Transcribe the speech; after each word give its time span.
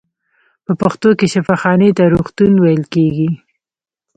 په 0.65 0.71
پښتو 0.81 1.09
کې 1.17 1.25
شفاخانې 1.33 1.89
ته 1.97 2.03
روغتون 2.13 2.53
ویل 2.57 2.83
کیږی. 2.93 3.29